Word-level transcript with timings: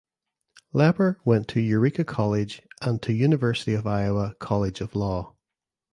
Lepper 0.73 1.17
went 1.25 1.47
to 1.49 1.61
Eureka 1.61 2.03
College 2.03 2.63
and 2.81 2.99
to 3.03 3.13
University 3.13 3.75
of 3.75 3.85
Iowa 3.85 4.33
College 4.39 4.81
of 4.81 4.95
Law. 4.95 5.35